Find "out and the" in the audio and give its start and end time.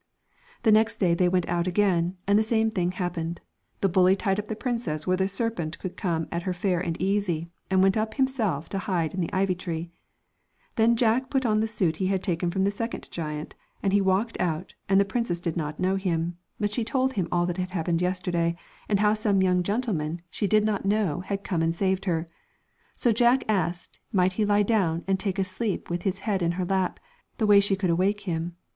14.39-15.05